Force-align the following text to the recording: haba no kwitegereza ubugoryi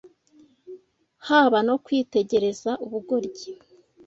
haba 1.27 1.59
no 1.67 1.75
kwitegereza 1.83 2.71
ubugoryi 2.85 3.51